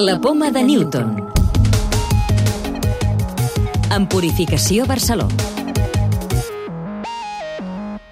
La 0.00 0.18
poma 0.18 0.50
de 0.50 0.62
Newton. 0.64 1.10
En 3.94 4.06
Purificació 4.08 4.86
Barceló. 4.88 5.26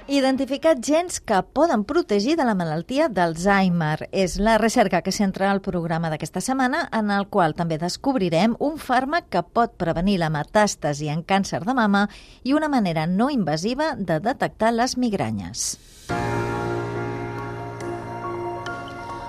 Identificat 0.07 0.83
gens 0.85 1.17
que 1.25 1.39
poden 1.57 1.87
protegir 1.89 2.37
de 2.37 2.45
la 2.45 2.53
malaltia 2.53 3.09
d'Alzheimer. 3.09 4.11
És 4.13 4.37
la 4.37 4.59
recerca 4.61 5.01
que 5.01 5.17
centra 5.17 5.49
el 5.49 5.63
programa 5.65 6.13
d'aquesta 6.13 6.45
setmana, 6.45 6.85
en 6.93 7.09
el 7.09 7.25
qual 7.33 7.57
també 7.57 7.81
descobrirem 7.81 8.59
un 8.61 8.77
fàrmac 8.77 9.33
que 9.33 9.41
pot 9.41 9.73
prevenir 9.81 10.19
la 10.21 10.29
metàstasi 10.29 11.09
en 11.09 11.25
càncer 11.25 11.65
de 11.65 11.73
mama 11.73 12.11
i 12.45 12.53
una 12.53 12.69
manera 12.69 13.09
no 13.09 13.31
invasiva 13.33 13.95
de 13.97 14.21
detectar 14.21 14.77
les 14.77 14.99
migranyes. 15.01 15.79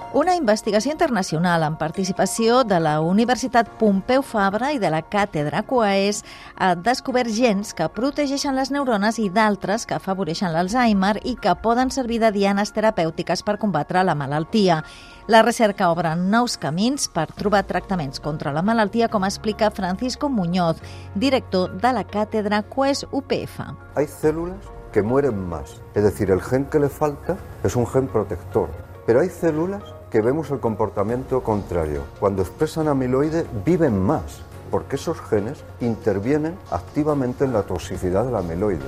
Una 0.10 0.34
investigació 0.34 0.90
internacional 0.90 1.62
amb 1.62 1.78
participació 1.78 2.64
de 2.66 2.80
la 2.82 2.96
Universitat 3.06 3.68
Pompeu 3.78 4.24
Fabra 4.26 4.72
i 4.74 4.80
de 4.82 4.90
la 4.90 5.04
Càtedra 5.06 5.60
Coaes 5.70 6.24
ha 6.58 6.72
descobert 6.74 7.30
gens 7.30 7.76
que 7.78 7.86
protegeixen 7.94 8.58
les 8.58 8.72
neurones 8.74 9.20
i 9.22 9.28
d'altres 9.30 9.86
que 9.86 9.94
afavoreixen 10.00 10.50
l'Alzheimer 10.50 11.20
i 11.30 11.36
que 11.38 11.54
poden 11.62 11.94
servir 11.94 12.18
de 12.24 12.32
dianes 12.34 12.74
terapèutiques 12.74 13.46
per 13.46 13.60
combatre 13.62 14.02
la 14.02 14.16
malaltia. 14.18 14.80
La 15.28 15.44
recerca 15.46 15.92
obre 15.94 16.16
nous 16.18 16.58
camins 16.58 17.06
per 17.14 17.28
trobar 17.30 17.68
tractaments 17.70 18.18
contra 18.18 18.50
la 18.52 18.66
malaltia, 18.66 19.12
com 19.14 19.30
explica 19.30 19.70
Francisco 19.70 20.26
Muñoz, 20.28 20.82
director 21.14 21.78
de 21.78 21.94
la 21.94 22.04
Càtedra 22.04 22.64
Coes 22.64 23.06
UPF. 23.12 23.62
Hay 23.94 24.08
células 24.08 24.74
que 24.92 25.04
mueren 25.04 25.38
más, 25.48 25.84
es 25.94 26.02
decir, 26.02 26.32
el 26.32 26.42
gen 26.42 26.66
que 26.66 26.80
le 26.80 26.90
falta 26.90 27.38
es 27.64 27.76
un 27.76 27.86
gen 27.86 28.08
protector, 28.08 28.70
pero 29.06 29.20
hay 29.20 29.30
células 29.30 29.99
que 30.10 30.22
vemos 30.22 30.50
el 30.52 30.60
comportamiento 30.60 31.44
contrario. 31.44 32.04
Cuando 32.20 32.42
expresan 32.42 32.88
amiloide 32.88 33.46
viven 33.66 34.00
más, 34.00 34.42
porque 34.72 34.96
esos 34.96 35.20
genes 35.22 35.64
intervienen 35.82 36.58
activamente 36.72 37.46
en 37.46 37.54
la 37.54 37.64
toxicidad 37.64 38.26
del 38.26 38.36
amiloide. 38.36 38.86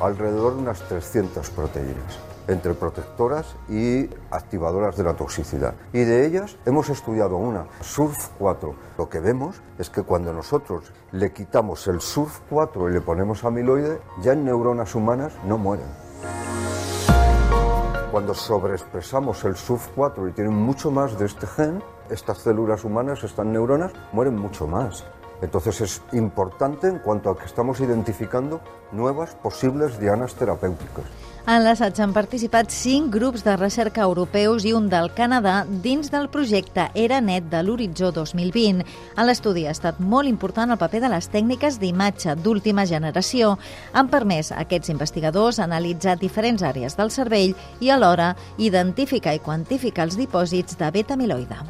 Alrededor 0.00 0.54
de 0.54 0.62
unas 0.62 0.80
300 0.88 1.48
proteínas 1.50 2.18
entre 2.48 2.74
protectoras 2.74 3.56
y 3.68 4.08
activadoras 4.30 4.96
de 4.96 5.02
la 5.02 5.14
toxicidad. 5.14 5.74
Y 5.92 6.04
de 6.04 6.26
ellas 6.26 6.56
hemos 6.64 6.88
estudiado 6.90 7.36
una, 7.36 7.66
SURF4. 7.82 8.74
Lo 8.98 9.08
que 9.08 9.18
vemos 9.18 9.60
es 9.78 9.90
que 9.90 10.02
cuando 10.02 10.32
nosotros 10.32 10.92
le 11.10 11.32
quitamos 11.32 11.88
el 11.88 11.98
SURF4 11.98 12.90
y 12.90 12.92
le 12.92 13.00
ponemos 13.00 13.42
amiloide, 13.42 14.00
ya 14.22 14.32
en 14.32 14.44
neuronas 14.44 14.94
humanas 14.94 15.32
no 15.44 15.58
mueren. 15.58 16.05
Cuando 18.16 18.32
sobreexpresamos 18.32 19.44
el 19.44 19.56
SUF4 19.56 20.30
y 20.30 20.32
tienen 20.32 20.54
mucho 20.54 20.90
más 20.90 21.18
de 21.18 21.26
este 21.26 21.46
gen, 21.46 21.82
estas 22.08 22.38
células 22.38 22.82
humanas, 22.82 23.22
estas 23.22 23.44
neuronas, 23.44 23.92
mueren 24.12 24.36
mucho 24.36 24.66
más. 24.66 25.04
Entonces 25.42 25.82
es 25.82 26.02
importante 26.14 26.88
en 26.88 26.98
cuanto 27.00 27.28
a 27.28 27.36
que 27.36 27.44
estamos 27.44 27.78
identificando 27.80 28.62
nuevas 28.90 29.34
posibles 29.34 30.00
dianas 30.00 30.34
terapèutiques. 30.34 31.04
En 31.46 31.62
l'assaig 31.62 32.00
han 32.02 32.10
participat 32.10 32.72
cinc 32.74 33.12
grups 33.14 33.44
de 33.46 33.52
recerca 33.54 34.02
europeus 34.02 34.64
i 34.66 34.72
un 34.74 34.88
del 34.90 35.12
Canadà 35.14 35.60
dins 35.84 36.10
del 36.10 36.26
projecte 36.26 36.88
Era 36.98 37.20
Net 37.22 37.46
de 37.52 37.60
l'Horitzó 37.62 38.10
2020. 38.10 38.82
En 39.14 39.28
l'estudi 39.28 39.62
ha 39.62 39.76
estat 39.76 40.00
molt 40.02 40.26
important 40.26 40.74
el 40.74 40.80
paper 40.80 41.04
de 41.04 41.12
les 41.14 41.30
tècniques 41.30 41.78
d'imatge 41.78 42.34
d'última 42.42 42.82
generació. 42.90 43.54
Han 43.94 44.10
permès 44.10 44.50
a 44.50 44.64
aquests 44.64 44.90
investigadors 44.90 45.62
analitzar 45.62 46.18
diferents 46.18 46.66
àrees 46.66 46.98
del 46.98 47.14
cervell 47.14 47.54
i 47.78 47.94
alhora 47.94 48.32
identificar 48.58 49.38
i 49.38 49.44
quantificar 49.46 50.10
els 50.10 50.18
dipòsits 50.18 50.82
de 50.82 50.90
beta-amiloide. 50.98 51.62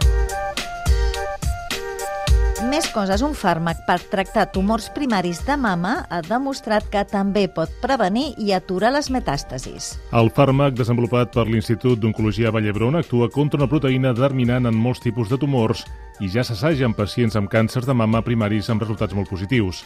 Més 2.66 2.86
coses, 2.90 3.20
un 3.22 3.34
fàrmac 3.36 3.84
per 3.86 3.98
tractar 4.10 4.46
tumors 4.50 4.88
primaris 4.90 5.38
de 5.46 5.54
mama 5.60 5.92
ha 6.10 6.18
demostrat 6.27 6.88
que 6.90 7.04
també 7.06 7.44
pot 7.52 7.70
prevenir 7.82 8.32
i 8.42 8.50
aturar 8.56 8.90
les 8.94 9.06
metàstasis. 9.12 9.92
El 10.10 10.32
fàrmac 10.34 10.74
desenvolupat 10.74 11.30
per 11.36 11.44
l'Institut 11.46 12.00
d'Oncologia 12.02 12.50
Vall 12.50 12.66
d'Hebron 12.66 12.98
actua 12.98 13.28
contra 13.30 13.60
una 13.60 13.68
proteïna 13.70 14.14
determinant 14.16 14.66
en 14.66 14.74
molts 14.74 15.04
tipus 15.04 15.30
de 15.30 15.38
tumors 15.38 15.84
i 16.18 16.30
ja 16.32 16.42
s'assaja 16.42 16.88
en 16.88 16.96
pacients 16.96 17.36
amb 17.38 17.52
càncers 17.52 17.86
de 17.86 17.94
mama 17.94 18.24
primaris 18.27 18.72
amb 18.72 18.83
resultats 18.83 19.14
molt 19.14 19.30
positius. 19.30 19.84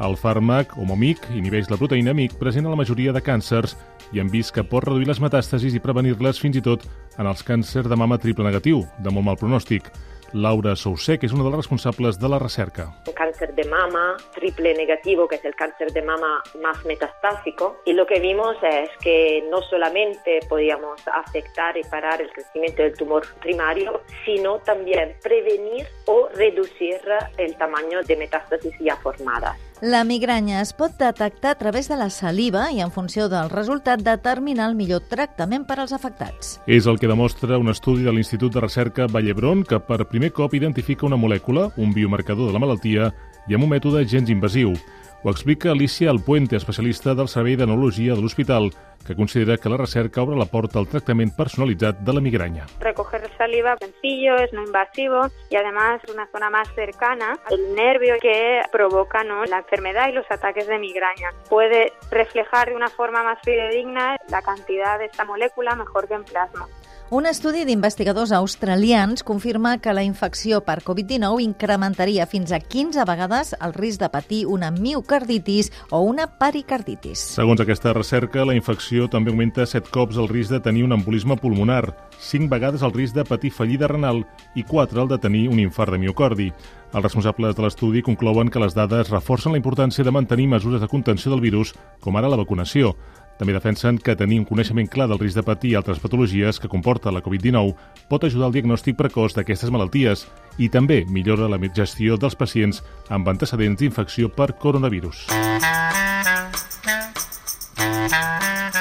El 0.00 0.14
fàrmac 0.16 0.76
Homomic 0.78 1.26
inhibeix 1.34 1.66
la 1.72 1.80
proteïna 1.80 2.14
MIC 2.14 2.38
present 2.38 2.68
a 2.68 2.70
la 2.70 2.78
majoria 2.78 3.16
de 3.16 3.24
càncers 3.24 3.74
i 4.14 4.22
han 4.22 4.30
vist 4.30 4.54
que 4.54 4.64
pot 4.64 4.86
reduir 4.86 5.10
les 5.10 5.20
metàstasis 5.24 5.74
i 5.74 5.82
prevenir-les 5.82 6.38
fins 6.38 6.56
i 6.56 6.62
tot 6.62 6.86
en 7.18 7.26
els 7.26 7.42
càncers 7.42 7.90
de 7.90 7.98
mama 7.98 8.20
triple 8.22 8.46
negatiu, 8.46 8.84
de 9.02 9.10
molt 9.10 9.26
mal 9.26 9.40
pronòstic. 9.40 9.90
Laura 10.32 10.76
Sousé, 10.76 11.18
que 11.18 11.26
es 11.26 11.32
una 11.32 11.44
de 11.44 11.50
las 11.50 11.58
responsables 11.58 12.18
de 12.18 12.28
la 12.28 12.38
recerca. 12.38 12.94
Un 13.06 13.12
cáncer 13.14 13.54
de 13.54 13.64
mama 13.64 14.16
triple 14.34 14.74
negativo, 14.74 15.26
que 15.28 15.36
es 15.36 15.44
el 15.44 15.54
cáncer 15.54 15.92
de 15.92 16.02
mama 16.02 16.42
más 16.60 16.84
metastásico, 16.84 17.80
y 17.84 17.92
lo 17.92 18.06
que 18.06 18.20
vimos 18.20 18.56
es 18.62 18.90
que 19.00 19.44
no 19.50 19.62
solamente 19.62 20.40
podíamos 20.48 21.00
afectar 21.12 21.76
y 21.76 21.82
parar 21.84 22.20
el 22.20 22.32
crecimiento 22.32 22.82
del 22.82 22.94
tumor 22.94 23.26
primario, 23.40 24.02
sino 24.24 24.58
también 24.58 25.16
prevenir 25.22 25.86
o 26.06 26.28
reducir 26.34 27.00
el 27.36 27.56
tamaño 27.56 28.02
de 28.02 28.16
metástasis 28.16 28.74
ya 28.80 28.96
formadas. 28.96 29.69
La 29.80 30.02
migranya 30.04 30.58
es 30.60 30.74
pot 30.76 30.92
detectar 31.00 31.54
a 31.54 31.56
través 31.56 31.86
de 31.88 31.96
la 31.96 32.10
saliva 32.12 32.66
i, 32.68 32.82
en 32.84 32.90
funció 32.92 33.30
del 33.32 33.48
resultat, 33.48 34.02
determinar 34.04 34.66
el 34.68 34.74
millor 34.76 35.06
tractament 35.08 35.64
per 35.64 35.78
als 35.80 35.94
afectats. 35.96 36.58
És 36.68 36.84
el 36.84 37.00
que 37.00 37.08
demostra 37.08 37.56
un 37.56 37.72
estudi 37.72 38.04
de 38.04 38.12
l'Institut 38.12 38.52
de 38.52 38.60
Recerca 38.60 39.06
Vallebron 39.08 39.64
que 39.64 39.80
per 39.80 40.04
primer 40.04 40.34
cop 40.36 40.52
identifica 40.52 41.08
una 41.08 41.16
molècula, 41.16 41.70
un 41.80 41.94
biomarcador 41.96 42.50
de 42.50 42.58
la 42.58 42.60
malaltia, 42.60 43.08
i 43.48 43.56
amb 43.56 43.64
un 43.64 43.72
mètode 43.72 44.04
gens 44.04 44.28
invasiu. 44.28 44.74
Ho 45.22 45.30
explica 45.30 45.70
Alicia 45.70 46.08
Alpuente, 46.10 46.56
especialista 46.56 47.14
del 47.14 47.28
Servei 47.28 47.54
de 47.54 47.66
Neurologia 47.66 48.14
de 48.14 48.22
l'Hospital, 48.22 48.70
que 49.06 49.14
considera 49.14 49.58
que 49.58 49.68
la 49.68 49.76
recerca 49.76 50.22
obre 50.22 50.34
la 50.34 50.46
porta 50.46 50.78
al 50.78 50.88
tratamiento 50.88 51.36
personalitzat 51.36 51.98
de 51.98 52.12
la 52.14 52.22
migraña. 52.22 52.64
Recoger 52.80 53.28
saliva 53.36 53.76
sencillo, 53.76 54.36
es 54.36 54.50
no 54.54 54.62
invasivo 54.62 55.28
y 55.50 55.56
además 55.56 56.00
una 56.10 56.26
zona 56.28 56.48
más 56.48 56.72
cercana 56.74 57.38
al 57.44 57.74
nervio 57.74 58.14
que 58.22 58.62
provoca 58.72 59.22
¿no? 59.22 59.44
la 59.44 59.58
enfermedad 59.58 60.08
y 60.08 60.12
los 60.12 60.24
ataques 60.30 60.66
de 60.66 60.78
migraña. 60.78 61.28
Puede 61.50 61.92
reflejar 62.10 62.70
de 62.70 62.76
una 62.76 62.88
forma 62.88 63.22
más 63.22 63.38
fidedigna 63.44 64.16
la 64.30 64.40
cantidad 64.40 64.98
de 64.98 65.04
esta 65.04 65.26
molécula 65.26 65.74
mejor 65.74 66.08
que 66.08 66.14
en 66.14 66.24
plasma. 66.24 66.66
Un 67.10 67.26
estudi 67.26 67.64
d'investigadors 67.66 68.30
australians 68.30 69.24
confirma 69.26 69.72
que 69.82 69.90
la 69.90 70.04
infecció 70.06 70.60
per 70.62 70.76
Covid-19 70.86 71.42
incrementaria 71.42 72.22
fins 72.30 72.52
a 72.54 72.60
15 72.62 73.02
vegades 73.02 73.50
el 73.58 73.74
risc 73.74 73.98
de 74.04 74.08
patir 74.14 74.44
una 74.46 74.70
miocarditis 74.70 75.72
o 75.90 76.04
una 76.06 76.28
pericarditis. 76.38 77.24
Segons 77.34 77.64
aquesta 77.64 77.90
recerca, 77.96 78.44
la 78.46 78.54
infecció 78.54 79.08
també 79.10 79.34
augmenta 79.34 79.66
7 79.66 79.90
cops 79.90 80.22
el 80.22 80.30
risc 80.30 80.54
de 80.54 80.62
tenir 80.62 80.84
un 80.86 80.94
embolisme 80.94 81.34
pulmonar, 81.34 81.96
5 82.20 82.46
vegades 82.46 82.86
el 82.86 82.94
risc 82.94 83.18
de 83.18 83.26
patir 83.26 83.50
fallida 83.50 83.90
renal 83.90 84.22
i 84.54 84.62
4 84.62 85.02
el 85.02 85.10
de 85.10 85.18
tenir 85.18 85.48
un 85.50 85.58
infart 85.58 85.90
de 85.90 85.98
miocardi. 85.98 86.52
Els 86.90 87.04
responsables 87.04 87.54
de 87.54 87.62
l'estudi 87.62 88.02
conclouen 88.06 88.48
que 88.50 88.62
les 88.62 88.74
dades 88.74 89.10
reforcen 89.10 89.50
la 89.50 89.58
importància 89.58 90.06
de 90.06 90.14
mantenir 90.14 90.46
mesures 90.50 90.80
de 90.82 90.88
contenció 90.90 91.30
del 91.34 91.42
virus, 91.42 91.74
com 91.98 92.14
ara 92.18 92.30
la 92.30 92.38
vacunació. 92.38 92.94
També 93.40 93.54
defensen 93.56 93.96
que 93.96 94.12
tenir 94.20 94.36
un 94.42 94.44
coneixement 94.44 94.88
clar 94.92 95.06
del 95.08 95.18
risc 95.22 95.38
de 95.38 95.42
patir 95.46 95.70
altres 95.78 96.00
patologies 96.02 96.58
que 96.60 96.68
comporta 96.68 97.08
la 97.08 97.22
Covid-19 97.24 97.72
pot 98.10 98.26
ajudar 98.28 98.50
al 98.50 98.52
diagnòstic 98.52 98.98
precoç 98.98 99.32
d'aquestes 99.32 99.72
malalties 99.72 100.26
i 100.60 100.68
també 100.68 101.06
millora 101.08 101.48
la 101.48 101.56
gestió 101.72 102.18
dels 102.20 102.36
pacients 102.36 102.82
amb 103.08 103.32
antecedents 103.32 103.80
d'infecció 103.80 104.28
per 104.28 104.52
coronavirus. 104.60 105.24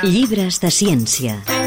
Llibres 0.04 0.60
de 0.60 0.72
ciència. 0.72 1.59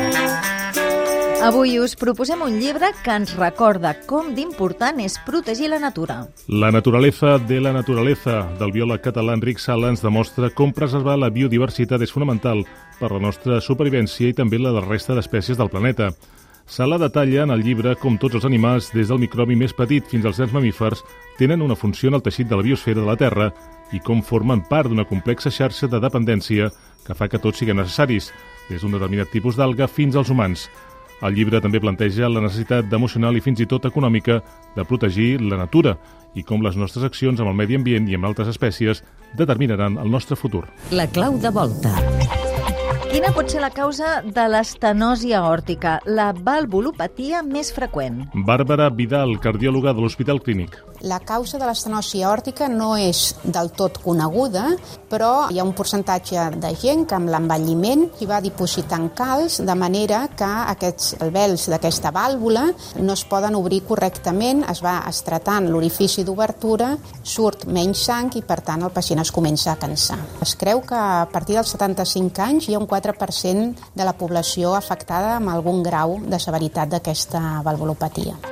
Avui 1.43 1.81
us 1.83 1.97
proposem 1.99 2.39
un 2.47 2.61
llibre 2.63 2.93
que 3.03 3.11
ens 3.19 3.33
recorda 3.35 3.91
com 4.07 4.29
d'important 4.37 5.01
és 5.03 5.17
protegir 5.27 5.73
la 5.73 5.81
natura. 5.83 6.21
La 6.47 6.69
naturaleza 6.71 7.33
de 7.43 7.59
la 7.59 7.73
naturaleza 7.75 8.45
del 8.61 8.71
biòleg 8.71 9.03
català 9.03 9.35
Enric 9.35 9.59
Sala 9.59 9.91
ens 9.91 10.05
demostra 10.07 10.53
com 10.55 10.71
preservar 10.71 11.17
la 11.19 11.33
biodiversitat 11.35 12.05
és 12.07 12.15
fonamental 12.15 12.63
per 13.01 13.11
la 13.11 13.19
nostra 13.25 13.59
supervivència 13.59 14.31
i 14.31 14.37
també 14.39 14.61
la 14.63 14.71
de 14.71 14.85
la 14.85 14.87
resta 14.87 15.17
d'espècies 15.19 15.59
del 15.59 15.73
planeta. 15.73 16.13
Sala 16.63 17.01
detalla 17.03 17.43
en 17.43 17.51
el 17.51 17.67
llibre 17.67 17.97
com 17.99 18.21
tots 18.23 18.39
els 18.39 18.47
animals, 18.47 18.93
des 18.95 19.11
del 19.11 19.19
microbi 19.19 19.59
més 19.59 19.75
petit 19.75 20.07
fins 20.07 20.25
als 20.31 20.39
grans 20.39 20.55
mamífers, 20.55 21.03
tenen 21.43 21.67
una 21.67 21.75
funció 21.75 22.13
en 22.13 22.21
el 22.21 22.23
teixit 22.23 22.47
de 22.47 22.55
la 22.55 22.63
biosfera 22.63 23.03
de 23.03 23.09
la 23.11 23.19
Terra 23.19 23.51
i 23.91 23.99
com 23.99 24.23
formen 24.23 24.63
part 24.71 24.87
d'una 24.87 25.09
complexa 25.11 25.51
xarxa 25.51 25.91
de 25.91 25.99
dependència 25.99 26.71
que 27.03 27.19
fa 27.19 27.27
que 27.27 27.43
tots 27.43 27.59
siguem 27.59 27.83
necessaris, 27.83 28.31
des 28.71 28.79
d'un 28.79 28.95
determinat 28.95 29.35
tipus 29.35 29.59
d'alga 29.59 29.91
fins 29.91 30.15
als 30.15 30.31
humans. 30.31 30.71
El 31.23 31.37
llibre 31.39 31.61
també 31.63 31.79
planteja 31.79 32.31
la 32.31 32.43
necessitat 32.43 32.93
emocional 32.93 33.37
i 33.39 33.43
fins 33.45 33.61
i 33.63 33.69
tot 33.71 33.87
econòmica 33.87 34.41
de 34.75 34.85
protegir 34.89 35.37
la 35.41 35.61
natura 35.61 35.95
i 36.35 36.43
com 36.43 36.65
les 36.65 36.79
nostres 36.81 37.05
accions 37.07 37.41
amb 37.41 37.53
el 37.53 37.59
medi 37.59 37.79
ambient 37.79 38.09
i 38.11 38.19
amb 38.19 38.27
altres 38.27 38.51
espècies 38.51 39.05
determinaran 39.39 40.01
el 40.03 40.11
nostre 40.11 40.37
futur. 40.37 40.65
La 40.91 41.07
clau 41.07 41.39
de 41.39 41.53
volta. 41.55 41.95
Quina 43.13 43.29
pot 43.37 43.53
ser 43.53 43.61
la 43.61 43.71
causa 43.71 44.23
de 44.25 44.47
l'estenosi 44.49 45.35
aòrtica, 45.37 45.99
la 46.09 46.31
valvulopatia 46.33 47.43
més 47.45 47.69
freqüent? 47.77 48.23
Bàrbara 48.49 48.89
Vidal, 48.91 49.37
cardiòloga 49.39 49.93
de 49.93 50.01
l'Hospital 50.01 50.41
Clínic. 50.41 50.79
La 51.03 51.19
causa 51.19 51.59
de 51.59 51.67
l'estenosi 51.67 52.21
aòrtica 52.23 52.69
no 52.71 52.93
és 52.95 53.33
del 53.43 53.73
tot 53.75 53.97
coneguda, 54.05 54.69
però 55.11 55.49
hi 55.51 55.59
ha 55.59 55.65
un 55.67 55.73
percentatge 55.75 56.45
de 56.63 56.71
gent 56.79 57.03
que 57.11 57.17
amb 57.17 57.33
l'envelliment 57.33 58.05
hi 58.21 58.29
va 58.31 58.39
dipositant 58.45 59.09
calç, 59.19 59.59
de 59.67 59.75
manera 59.75 60.21
que 60.39 60.47
aquests 60.47 61.17
alvels 61.25 61.67
d'aquesta 61.73 62.13
vàlvula 62.15 62.69
no 63.03 63.17
es 63.19 63.27
poden 63.27 63.59
obrir 63.59 63.83
correctament, 63.89 64.63
es 64.71 64.85
va 64.85 65.01
estretant 65.11 65.67
l'orifici 65.73 66.23
d'obertura, 66.23 66.93
surt 67.25 67.67
menys 67.67 68.07
sang 68.07 68.31
i, 68.39 68.45
per 68.47 68.61
tant, 68.63 68.87
el 68.87 68.95
pacient 68.95 69.25
es 69.25 69.35
comença 69.35 69.73
a 69.75 69.79
cansar. 69.83 70.21
Es 70.47 70.55
creu 70.55 70.87
que 70.87 70.95
a 70.95 71.27
partir 71.33 71.59
dels 71.59 71.75
75 71.75 72.47
anys 72.47 72.71
hi 72.71 72.79
ha 72.79 72.83
un 72.83 72.87
4% 72.87 73.91
de 73.99 74.07
la 74.07 74.15
població 74.15 74.77
afectada 74.79 75.35
amb 75.41 75.51
algun 75.51 75.83
grau 75.83 76.21
de 76.23 76.39
severitat 76.39 76.95
d'aquesta 76.95 77.63
valvulopatia. 77.67 78.52